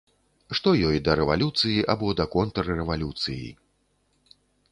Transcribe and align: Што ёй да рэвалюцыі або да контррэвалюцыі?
Што 0.59 0.69
ёй 0.91 0.97
да 1.07 1.13
рэвалюцыі 1.19 1.75
або 1.95 2.07
да 2.21 2.25
контррэвалюцыі? 2.37 3.47